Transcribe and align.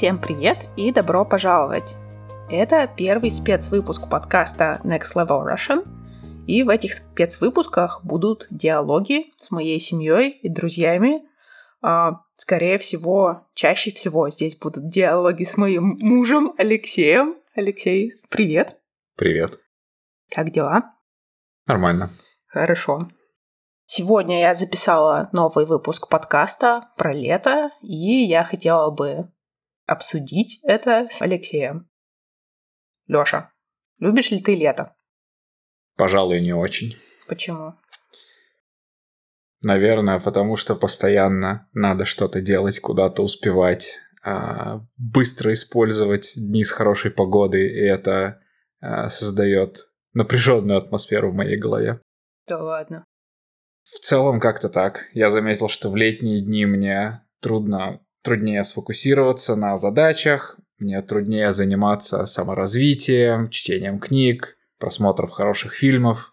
Всем 0.00 0.18
привет 0.18 0.66
и 0.78 0.92
добро 0.92 1.26
пожаловать! 1.26 1.94
Это 2.48 2.88
первый 2.96 3.30
спецвыпуск 3.30 4.08
подкаста 4.08 4.80
Next 4.82 5.12
Level 5.14 5.44
Russian, 5.44 5.86
и 6.46 6.62
в 6.62 6.70
этих 6.70 6.94
спецвыпусках 6.94 8.02
будут 8.02 8.46
диалоги 8.48 9.30
с 9.36 9.50
моей 9.50 9.78
семьей 9.78 10.30
и 10.30 10.48
друзьями. 10.48 11.20
А, 11.82 12.22
скорее 12.38 12.78
всего, 12.78 13.46
чаще 13.52 13.90
всего 13.90 14.30
здесь 14.30 14.56
будут 14.56 14.88
диалоги 14.88 15.44
с 15.44 15.58
моим 15.58 15.98
мужем 16.00 16.54
Алексеем. 16.56 17.36
Алексей, 17.54 18.14
привет! 18.30 18.78
Привет. 19.18 19.60
Как 20.30 20.50
дела? 20.50 20.94
Нормально. 21.66 22.08
Хорошо. 22.46 23.06
Сегодня 23.84 24.40
я 24.40 24.54
записала 24.54 25.28
новый 25.32 25.66
выпуск 25.66 26.08
подкаста 26.08 26.88
про 26.96 27.12
лето, 27.12 27.70
и 27.82 28.24
я 28.24 28.44
хотела 28.44 28.90
бы 28.90 29.28
обсудить 29.90 30.60
это 30.62 31.08
с 31.10 31.20
Алексеем. 31.20 31.90
Лёша, 33.08 33.50
любишь 33.98 34.30
ли 34.30 34.40
ты 34.40 34.54
лето? 34.54 34.94
Пожалуй, 35.96 36.40
не 36.40 36.52
очень. 36.52 36.96
Почему? 37.28 37.74
Наверное, 39.60 40.20
потому 40.20 40.56
что 40.56 40.76
постоянно 40.76 41.68
надо 41.72 42.04
что-то 42.04 42.40
делать, 42.40 42.80
куда-то 42.80 43.22
успевать, 43.22 43.98
а, 44.22 44.80
быстро 44.96 45.52
использовать 45.52 46.32
дни 46.36 46.62
с 46.62 46.70
хорошей 46.70 47.10
погодой, 47.10 47.66
и 47.66 47.80
это 47.80 48.40
а, 48.80 49.10
создает 49.10 49.90
напряженную 50.12 50.78
атмосферу 50.78 51.32
в 51.32 51.34
моей 51.34 51.58
голове. 51.58 52.00
Да 52.46 52.62
ладно. 52.62 53.04
В 53.82 53.98
целом 53.98 54.38
как-то 54.38 54.68
так. 54.68 55.06
Я 55.14 55.30
заметил, 55.30 55.68
что 55.68 55.90
в 55.90 55.96
летние 55.96 56.42
дни 56.42 56.64
мне 56.64 57.22
трудно, 57.40 58.00
труднее 58.22 58.64
сфокусироваться 58.64 59.56
на 59.56 59.78
задачах, 59.78 60.58
мне 60.78 61.02
труднее 61.02 61.52
заниматься 61.52 62.26
саморазвитием, 62.26 63.50
чтением 63.50 63.98
книг, 63.98 64.56
просмотром 64.78 65.28
хороших 65.28 65.74
фильмов, 65.74 66.32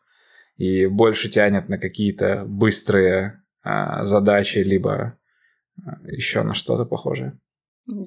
и 0.56 0.88
больше 0.88 1.30
тянет 1.30 1.70
на 1.70 1.78
какие-то 1.78 2.44
быстрые 2.48 3.44
а, 3.62 4.06
задачи, 4.06 4.60
либо 4.60 5.18
а, 5.86 5.98
еще 6.06 6.44
на 6.44 6.54
что-то 6.54 6.86
похожее. 6.86 7.38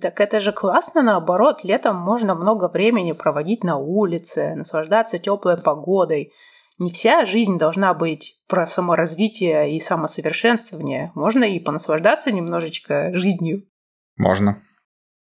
Так 0.00 0.20
это 0.20 0.40
же 0.40 0.52
классно, 0.52 1.02
наоборот. 1.02 1.64
Летом 1.64 1.96
можно 1.96 2.34
много 2.34 2.68
времени 2.68 3.12
проводить 3.12 3.64
на 3.64 3.78
улице, 3.78 4.54
наслаждаться 4.54 5.18
теплой 5.18 5.56
погодой, 5.56 6.32
не 6.80 6.90
вся 6.90 7.26
жизнь 7.26 7.58
должна 7.58 7.92
быть 7.92 8.40
про 8.48 8.66
саморазвитие 8.66 9.76
и 9.76 9.80
самосовершенствование. 9.80 11.12
Можно 11.14 11.44
и 11.44 11.60
понаслаждаться 11.60 12.32
немножечко 12.32 13.14
жизнью. 13.14 13.68
Можно. 14.16 14.60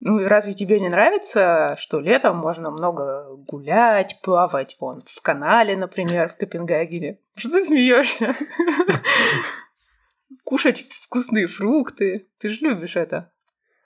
Ну 0.01 0.21
и 0.21 0.27
разве 0.27 0.53
тебе 0.53 0.79
не 0.81 0.91
нравится, 0.91 1.75
что 1.79 2.01
летом 2.01 2.37
можно 2.37 2.71
много 2.71 3.35
гулять, 3.37 4.21
плавать 4.23 4.77
вон 4.79 5.03
в 5.07 5.23
канале, 5.23 5.77
например, 5.79 6.29
в 6.29 6.37
Копенгагене? 6.37 7.21
Что 7.35 7.51
ты 7.51 7.65
смеешься? 7.65 8.35
Кушать 10.45 10.87
вкусные 10.91 11.47
фрукты. 11.47 12.29
Ты 12.39 12.51
же 12.51 12.59
любишь 12.61 12.97
это. 12.97 13.33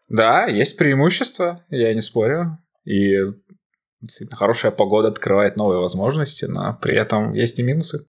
Да, 0.08 0.46
есть 0.46 0.76
преимущества, 0.76 1.64
я 1.68 1.94
не 1.94 2.00
спорю. 2.00 2.58
И 2.84 3.14
Действительно, 4.00 4.36
хорошая 4.36 4.72
погода 4.72 5.08
открывает 5.08 5.56
новые 5.56 5.80
возможности, 5.80 6.46
но 6.46 6.76
при 6.80 6.96
этом 6.96 7.34
есть 7.34 7.58
и 7.58 7.62
минусы. 7.62 8.06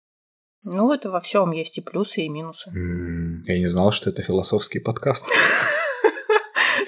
Ну, 0.64 0.94
это 0.94 1.10
во 1.10 1.22
всем 1.22 1.52
есть 1.52 1.78
и 1.78 1.82
плюсы, 1.82 2.22
и 2.22 2.30
минусы. 2.30 2.70
я 2.70 3.58
не 3.58 3.66
знал, 3.66 3.92
что 3.92 4.10
это 4.10 4.22
философский 4.22 4.80
подкаст. 4.80 5.26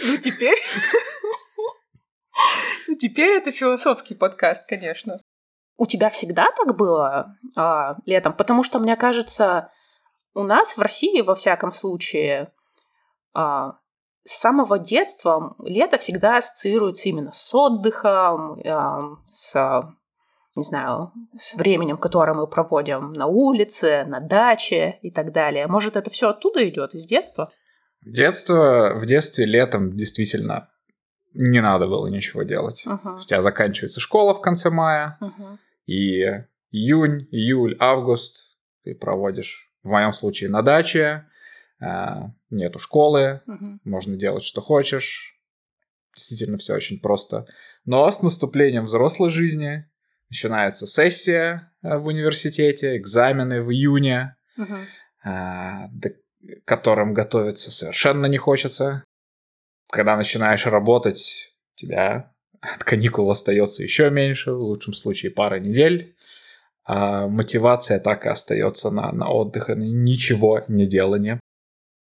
Ну, 0.03 0.17
теперь... 0.17 0.57
Ну, 2.87 2.95
теперь 2.95 3.37
это 3.37 3.51
философский 3.51 4.15
подкаст, 4.15 4.63
конечно. 4.67 5.21
У 5.77 5.85
тебя 5.85 6.09
всегда 6.09 6.51
так 6.51 6.75
было 6.75 7.37
а, 7.55 7.95
летом? 8.05 8.33
Потому 8.33 8.63
что, 8.63 8.79
мне 8.79 8.97
кажется, 8.97 9.69
у 10.33 10.43
нас 10.43 10.75
в 10.75 10.81
России, 10.81 11.21
во 11.21 11.35
всяком 11.35 11.71
случае, 11.71 12.51
а, 13.33 13.77
с 14.23 14.39
самого 14.39 14.77
детства 14.77 15.55
лето 15.63 15.97
всегда 15.97 16.37
ассоциируется 16.37 17.09
именно 17.09 17.31
с 17.33 17.53
отдыхом, 17.53 18.61
с, 19.27 19.93
не 20.55 20.63
знаю, 20.63 21.11
с 21.39 21.55
временем, 21.55 21.97
которое 21.97 22.33
мы 22.33 22.47
проводим 22.47 23.13
на 23.13 23.25
улице, 23.25 24.05
на 24.05 24.19
даче 24.19 24.99
и 25.01 25.11
так 25.11 25.31
далее. 25.31 25.67
Может, 25.67 25.95
это 25.95 26.09
все 26.09 26.29
оттуда 26.29 26.67
идет, 26.67 26.93
из 26.93 27.05
детства? 27.05 27.51
Детство, 28.03 28.93
в 28.95 29.05
детстве 29.05 29.45
летом 29.45 29.89
действительно 29.89 30.69
не 31.33 31.61
надо 31.61 31.87
было 31.87 32.07
ничего 32.07 32.43
делать. 32.43 32.83
Uh-huh. 32.85 33.15
У 33.15 33.19
тебя 33.19 33.41
заканчивается 33.41 33.99
школа 33.99 34.33
в 34.33 34.41
конце 34.41 34.69
мая, 34.69 35.17
uh-huh. 35.21 35.57
и 35.85 36.23
июнь, 36.71 37.27
июль, 37.31 37.77
август 37.79 38.47
ты 38.83 38.95
проводишь, 38.95 39.71
в 39.83 39.89
моем 39.89 40.13
случае, 40.13 40.49
на 40.49 40.61
даче, 40.61 41.27
нету 42.49 42.79
школы, 42.79 43.41
угу. 43.47 43.79
можно 43.83 44.15
делать, 44.15 44.43
что 44.43 44.61
хочешь. 44.61 45.39
Действительно, 46.15 46.57
все 46.57 46.75
очень 46.75 46.99
просто. 46.99 47.47
Но 47.85 48.09
с 48.09 48.21
наступлением 48.21 48.85
взрослой 48.85 49.29
жизни 49.29 49.85
начинается 50.29 50.85
сессия 50.85 51.71
э, 51.81 51.97
в 51.97 52.05
университете, 52.07 52.97
экзамены 52.97 53.61
в 53.61 53.71
июне, 53.71 54.35
угу. 54.57 54.75
к 55.23 56.65
которым 56.65 57.13
готовиться 57.13 57.71
совершенно 57.71 58.27
не 58.27 58.37
хочется. 58.37 59.03
Когда 59.89 60.15
начинаешь 60.15 60.65
работать, 60.65 61.53
у 61.75 61.79
тебя 61.79 62.31
от 62.61 62.83
каникул 62.83 63.29
остается 63.29 63.83
еще 63.83 64.09
меньше, 64.09 64.51
в 64.51 64.61
лучшем 64.61 64.93
случае 64.93 65.31
пара 65.31 65.59
недель. 65.59 66.15
А 66.83 67.27
мотивация 67.27 67.99
так 67.99 68.25
и 68.25 68.29
остается 68.29 68.91
на, 68.91 69.11
на 69.11 69.29
отдых 69.29 69.69
и 69.69 69.75
на 69.75 69.83
ничего 69.83 70.63
не 70.67 70.85
делание. 70.85 71.39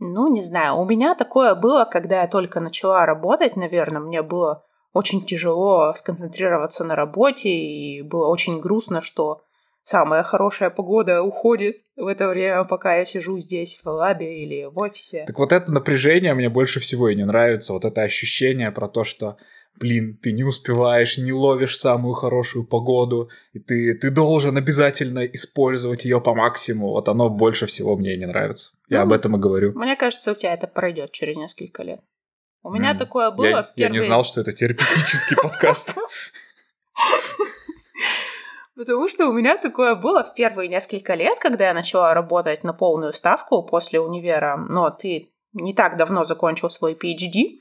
Ну, 0.06 0.31
не 0.31 0.42
знаю, 0.42 0.76
у 0.76 0.84
меня 0.84 1.15
такое 1.15 1.54
было, 1.54 1.87
когда 1.91 2.20
я 2.20 2.28
только 2.28 2.60
начала 2.60 3.06
работать, 3.06 3.56
наверное, 3.56 4.03
мне 4.03 4.22
было 4.22 4.62
очень 4.92 5.25
тяжело 5.25 5.94
сконцентрироваться 5.97 6.84
на 6.84 6.94
работе, 6.94 7.48
и 7.48 8.03
было 8.03 8.28
очень 8.28 8.60
грустно, 8.60 9.00
что 9.00 9.44
самая 9.82 10.22
хорошая 10.22 10.69
погода 10.69 11.22
уходит 11.22 11.78
в 11.97 12.06
это 12.06 12.28
время, 12.28 12.65
пока 12.65 12.97
я 12.97 13.06
сижу 13.06 13.38
здесь 13.38 13.81
в 13.82 13.88
лабе 13.88 14.42
или 14.42 14.65
в 14.65 14.78
офисе. 14.78 15.25
Так 15.26 15.38
вот 15.38 15.53
это 15.53 15.72
напряжение 15.72 16.34
мне 16.34 16.50
больше 16.50 16.81
всего 16.81 17.09
и 17.09 17.16
не 17.16 17.25
нравится, 17.25 17.72
вот 17.72 17.86
это 17.86 18.03
ощущение 18.03 18.71
про 18.72 18.88
то, 18.88 19.04
что 19.04 19.38
блин, 19.80 20.18
ты 20.22 20.32
не 20.32 20.44
успеваешь, 20.44 21.18
не 21.18 21.32
ловишь 21.32 21.76
самую 21.78 22.14
хорошую 22.14 22.64
погоду, 22.64 23.30
и 23.52 23.58
ты, 23.58 23.94
ты 23.94 24.10
должен 24.10 24.56
обязательно 24.56 25.24
использовать 25.26 26.04
ее 26.04 26.20
по 26.20 26.34
максимуму. 26.34 26.90
Вот 26.90 27.08
оно 27.08 27.28
больше 27.28 27.66
всего 27.66 27.96
мне 27.96 28.16
не 28.16 28.26
нравится. 28.26 28.70
Я 28.88 28.98
ну, 28.98 29.04
об 29.04 29.12
этом 29.12 29.36
и 29.36 29.38
говорю. 29.38 29.72
Мне 29.74 29.96
кажется, 29.96 30.32
у 30.32 30.34
тебя 30.34 30.54
это 30.54 30.66
пройдет 30.66 31.12
через 31.12 31.36
несколько 31.36 31.82
лет. 31.82 32.00
У 32.62 32.70
меня 32.70 32.94
mm. 32.94 32.98
такое 32.98 33.30
было. 33.30 33.46
Я, 33.46 33.62
первые... 33.62 33.72
я 33.76 33.88
не 33.88 34.00
знал, 34.00 34.24
что 34.24 34.40
это 34.40 34.52
терапевтический 34.52 35.36
подкаст. 35.36 35.94
Потому 38.76 39.08
что 39.08 39.28
у 39.28 39.32
меня 39.32 39.56
такое 39.56 39.94
было 39.94 40.24
в 40.24 40.34
первые 40.34 40.68
несколько 40.68 41.14
лет, 41.14 41.38
когда 41.38 41.68
я 41.68 41.74
начала 41.74 42.12
работать 42.12 42.64
на 42.64 42.72
полную 42.72 43.12
ставку 43.12 43.62
после 43.62 44.00
универа. 44.00 44.56
Но 44.56 44.91
ты 44.91 45.30
не 45.52 45.74
так 45.74 45.96
давно 45.96 46.24
закончил 46.24 46.70
свой 46.70 46.94
PhD. 46.94 47.60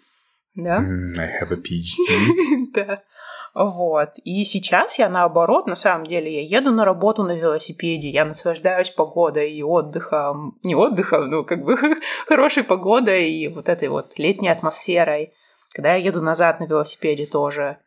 Да? 0.56 0.80
Mm, 0.80 1.18
I 1.18 1.42
have 1.42 1.52
a 1.52 1.58
PhD. 1.58 2.72
да. 2.74 3.02
Вот. 3.54 4.10
И 4.24 4.46
сейчас 4.46 4.98
я 4.98 5.10
наоборот, 5.10 5.68
на 5.68 5.76
самом 5.76 6.06
деле, 6.06 6.32
я 6.44 6.60
еду 6.60 6.72
на 6.72 6.86
работу 6.86 7.24
на 7.24 7.36
велосипеде, 7.36 8.10
я 8.10 8.26
наслаждаюсь 8.26 8.90
погодой 8.90 9.52
и 9.52 9.62
отдыхом. 9.62 10.58
Не 10.64 10.76
отдыхом, 10.76 11.30
ну, 11.30 11.44
как 11.44 11.64
бы 11.64 11.78
хорошей 12.28 12.64
погодой 12.64 13.30
и 13.32 13.48
вот 13.48 13.70
этой 13.70 13.90
вот 13.90 14.18
летней 14.18 14.50
атмосферой. 14.50 15.34
Когда 15.74 15.96
я 15.96 16.04
еду 16.04 16.22
назад 16.22 16.60
на 16.60 16.66
велосипеде 16.66 17.26
тоже 17.26 17.78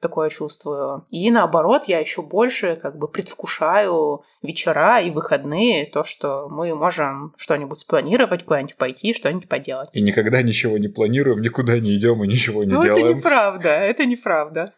такое 0.00 0.30
чувствую. 0.30 1.04
И 1.10 1.30
наоборот, 1.30 1.84
я 1.86 2.00
еще 2.00 2.22
больше 2.22 2.76
как 2.76 2.98
бы 2.98 3.06
предвкушаю 3.06 4.24
вечера 4.42 5.00
и 5.00 5.10
выходные, 5.10 5.86
то, 5.86 6.04
что 6.04 6.48
мы 6.48 6.74
можем 6.74 7.34
что-нибудь 7.36 7.78
спланировать, 7.78 8.44
куда-нибудь 8.44 8.76
пойти, 8.76 9.14
что-нибудь 9.14 9.48
поделать. 9.48 9.90
И 9.92 10.00
никогда 10.00 10.42
ничего 10.42 10.78
не 10.78 10.88
планируем, 10.88 11.40
никуда 11.42 11.78
не 11.78 11.96
идем 11.96 12.24
и 12.24 12.26
ничего 12.26 12.64
не 12.64 12.74
ну, 12.74 12.82
делаем. 12.82 13.06
это 13.06 13.18
неправда, 13.18 13.68
это 13.68 14.06
неправда. 14.06 14.74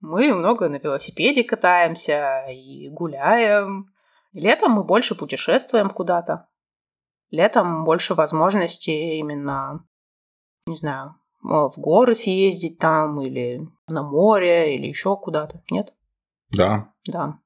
Мы 0.00 0.34
много 0.34 0.68
на 0.68 0.76
велосипеде 0.76 1.44
катаемся 1.44 2.46
и 2.50 2.88
гуляем. 2.88 3.92
Летом 4.32 4.72
мы 4.72 4.84
больше 4.84 5.14
путешествуем 5.14 5.90
куда-то. 5.90 6.48
Летом 7.30 7.84
больше 7.84 8.14
возможностей 8.14 9.18
именно, 9.18 9.86
не 10.66 10.76
знаю, 10.76 11.19
в 11.42 11.74
горы 11.76 12.14
съездить 12.14 12.78
там, 12.78 13.20
или 13.22 13.66
на 13.86 14.02
море, 14.02 14.76
или 14.76 14.86
еще 14.86 15.16
куда-то, 15.16 15.62
нет? 15.70 15.94
Да. 16.50 16.92
Да. 17.06 17.38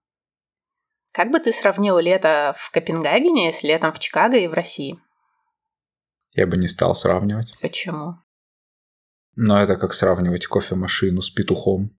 Как 1.12 1.30
бы 1.30 1.38
ты 1.38 1.52
сравнил 1.52 1.98
лето 1.98 2.54
в 2.58 2.70
Копенгагене 2.70 3.52
с 3.52 3.62
летом 3.62 3.92
в 3.92 3.98
Чикаго 4.00 4.36
и 4.36 4.48
в 4.48 4.52
России? 4.52 4.98
Я 6.32 6.46
бы 6.46 6.56
не 6.56 6.66
стал 6.66 6.94
сравнивать. 6.94 7.54
Почему? 7.60 8.16
Но 9.36 9.62
это 9.62 9.76
как 9.76 9.94
сравнивать 9.94 10.46
кофемашину 10.46 11.22
с 11.22 11.30
петухом. 11.30 11.96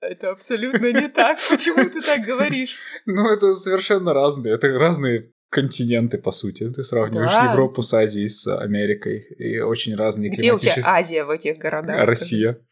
Это 0.00 0.30
абсолютно 0.30 0.92
не 0.92 1.08
так. 1.08 1.38
Почему 1.50 1.88
ты 1.88 2.00
так 2.00 2.20
говоришь? 2.26 2.78
Ну, 3.06 3.30
это 3.30 3.54
совершенно 3.54 4.12
разные. 4.12 4.54
Это 4.54 4.68
разные 4.68 5.32
континенты, 5.50 6.18
по 6.18 6.30
сути. 6.30 6.70
Ты 6.72 6.82
сравниваешь 6.82 7.30
Да. 7.32 7.50
Европу 7.52 7.82
с 7.82 7.92
Азией, 7.92 8.28
с 8.28 8.46
Америкой. 8.46 9.18
И 9.38 9.60
очень 9.60 9.94
разные 9.96 10.30
Где 10.30 10.52
у 10.52 10.58
тебя 10.58 10.72
климатические... 10.72 10.84
Азия 10.86 11.24
в 11.24 11.30
этих 11.30 11.58
городах? 11.58 11.96
скажи? 11.96 12.10
Россия. 12.10 12.66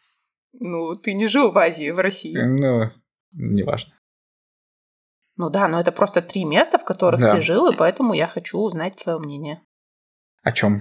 Ну, 0.52 0.96
ты 0.96 1.12
не 1.12 1.26
жил 1.26 1.50
в 1.50 1.58
Азии, 1.58 1.90
в 1.90 1.98
России. 1.98 2.36
Ну, 2.38 2.90
неважно. 3.32 3.92
Ну 5.36 5.50
да, 5.50 5.68
но 5.68 5.80
это 5.80 5.92
просто 5.92 6.20
три 6.22 6.44
места, 6.44 6.78
в 6.78 6.84
которых 6.84 7.20
Да. 7.20 7.34
ты 7.36 7.42
жил, 7.42 7.68
и 7.70 7.76
поэтому 7.76 8.14
я 8.14 8.26
хочу 8.26 8.58
узнать 8.58 8.96
твое 8.96 9.18
мнение 9.18 9.62
О 10.42 10.50
чем? 10.52 10.80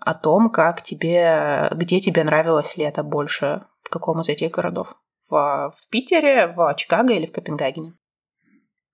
о 0.00 0.14
том, 0.14 0.50
как 0.50 0.82
тебе, 0.82 1.68
где 1.74 1.98
тебе 2.00 2.22
нравилось 2.24 2.76
лето 2.76 3.02
больше, 3.02 3.66
в 3.82 3.90
каком 3.90 4.20
из 4.20 4.28
этих 4.28 4.52
городов. 4.52 4.94
В, 5.28 5.74
в 5.76 5.88
Питере, 5.90 6.46
в 6.46 6.72
Чикаго 6.76 7.12
или 7.14 7.26
в 7.26 7.32
Копенгагене? 7.32 7.94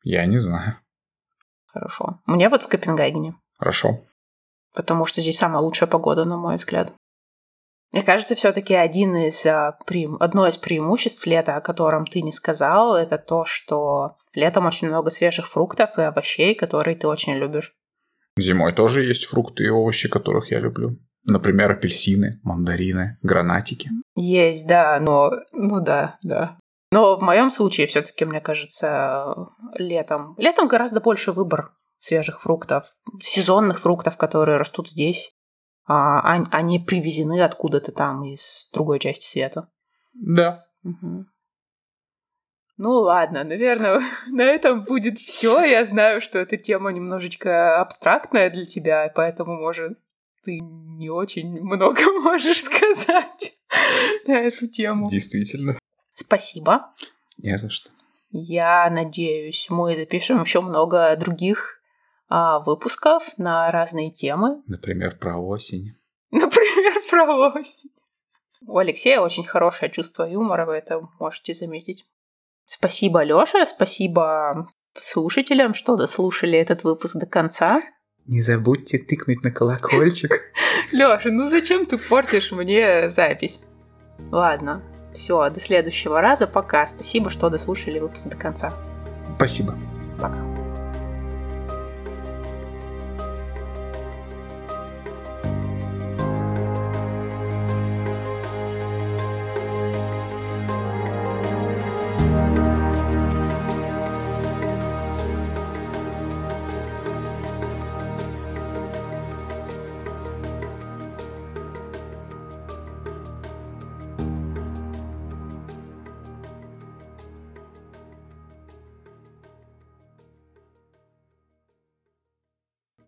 Я 0.02 0.24
не 0.26 0.38
знаю. 0.38 0.76
Хорошо. 1.72 2.20
Мне 2.26 2.48
вот 2.48 2.62
в 2.62 2.68
Копенгагене, 2.68 3.34
Хорошо. 3.58 3.98
потому 4.74 5.06
что 5.06 5.20
здесь 5.20 5.38
самая 5.38 5.62
лучшая 5.62 5.88
погода, 5.88 6.24
на 6.24 6.36
мой 6.36 6.56
взгляд. 6.56 6.92
Мне 7.92 8.02
кажется, 8.02 8.34
все-таки 8.34 8.74
один 8.74 9.14
из, 9.16 9.44
а, 9.44 9.78
преим- 9.86 10.16
одно 10.20 10.46
из 10.48 10.56
преимуществ 10.56 11.26
лета, 11.26 11.56
о 11.56 11.60
котором 11.60 12.06
ты 12.06 12.22
не 12.22 12.32
сказал, 12.32 12.96
это 12.96 13.18
то, 13.18 13.44
что 13.44 14.16
летом 14.32 14.66
очень 14.66 14.88
много 14.88 15.10
свежих 15.10 15.46
фруктов 15.48 15.98
и 15.98 16.02
овощей, 16.02 16.54
которые 16.54 16.96
ты 16.96 17.06
очень 17.06 17.34
любишь. 17.34 17.74
Зимой 18.38 18.72
тоже 18.72 19.04
есть 19.04 19.26
фрукты 19.26 19.64
и 19.64 19.68
овощи, 19.68 20.08
которых 20.08 20.50
я 20.50 20.58
люблю. 20.58 20.98
Например, 21.24 21.70
апельсины, 21.70 22.40
мандарины, 22.42 23.18
гранатики. 23.22 23.90
Есть, 24.16 24.66
да, 24.66 24.98
но... 25.00 25.30
Ну 25.52 25.80
да, 25.80 26.18
да. 26.22 26.58
Но 26.92 27.16
в 27.16 27.22
моем 27.22 27.50
случае 27.50 27.86
все-таки, 27.86 28.26
мне 28.26 28.42
кажется, 28.42 29.34
летом... 29.76 30.34
Летом 30.36 30.68
гораздо 30.68 31.00
больше 31.00 31.32
выбор 31.32 31.72
свежих 31.98 32.42
фруктов, 32.42 32.84
сезонных 33.22 33.80
фруктов, 33.80 34.18
которые 34.18 34.58
растут 34.58 34.90
здесь. 34.90 35.34
А, 35.86 36.20
они 36.50 36.78
привезены 36.78 37.40
откуда-то 37.40 37.92
там 37.92 38.24
из 38.24 38.68
другой 38.74 38.98
части 38.98 39.24
света. 39.24 39.70
Да. 40.12 40.66
Мгм. 40.82 41.28
Ну 42.76 42.90
ладно, 42.90 43.42
наверное, 43.42 44.02
на 44.30 44.42
этом 44.42 44.84
будет 44.84 45.18
все. 45.18 45.64
Я 45.64 45.86
знаю, 45.86 46.20
что 46.20 46.38
эта 46.40 46.58
тема 46.58 46.92
немножечко 46.92 47.80
абстрактная 47.80 48.50
для 48.50 48.66
тебя, 48.66 49.10
поэтому, 49.14 49.58
может, 49.58 49.98
ты 50.44 50.60
не 50.60 51.08
очень 51.08 51.58
много 51.62 52.02
можешь 52.22 52.62
сказать 52.62 53.54
на 54.26 54.40
эту 54.42 54.66
тему. 54.66 55.08
Действительно. 55.08 55.78
Спасибо. 56.14 56.92
Не 57.38 57.56
за 57.56 57.70
что. 57.70 57.90
Я 58.30 58.88
надеюсь, 58.90 59.66
мы 59.68 59.94
запишем 59.94 60.42
еще 60.42 60.60
много 60.60 61.14
других 61.16 61.80
а, 62.28 62.60
выпусков 62.60 63.24
на 63.36 63.70
разные 63.70 64.10
темы. 64.10 64.62
Например, 64.66 65.18
про 65.18 65.36
осень. 65.36 65.94
Например, 66.30 66.94
про 67.10 67.52
осень. 67.52 67.90
У 68.66 68.78
Алексея 68.78 69.20
очень 69.20 69.44
хорошее 69.44 69.90
чувство 69.90 70.24
юмора, 70.24 70.64
вы 70.64 70.74
это 70.74 71.06
можете 71.18 71.52
заметить. 71.52 72.06
Спасибо, 72.64 73.22
Лёша, 73.22 73.66
спасибо 73.66 74.68
слушателям, 74.98 75.74
что 75.74 75.96
дослушали 75.96 76.58
этот 76.58 76.84
выпуск 76.84 77.16
до 77.16 77.26
конца. 77.26 77.82
Не 78.26 78.40
забудьте 78.40 78.98
тыкнуть 78.98 79.42
на 79.42 79.50
колокольчик. 79.50 80.40
Лёша, 80.92 81.30
ну 81.30 81.50
зачем 81.50 81.84
ты 81.86 81.98
портишь 81.98 82.52
мне 82.52 83.10
запись? 83.10 83.60
Ладно, 84.30 84.82
все, 85.12 85.48
до 85.50 85.60
следующего 85.60 86.20
раза, 86.20 86.46
пока. 86.46 86.86
Спасибо, 86.86 87.30
что 87.30 87.50
дослушали 87.50 87.98
выпуск 87.98 88.28
до 88.28 88.36
конца. 88.36 88.72
Спасибо. 89.36 89.74
Пока. 90.20 90.51